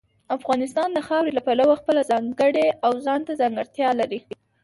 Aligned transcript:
افغانستان 0.37 0.89
د 0.93 0.99
خاورې 1.07 1.31
له 1.37 1.41
پلوه 1.47 1.75
خپله 1.81 2.01
ځانګړې 2.11 2.67
او 2.85 2.91
ځانته 3.05 3.31
ځانګړتیا 3.41 3.89
لري. 3.99 4.19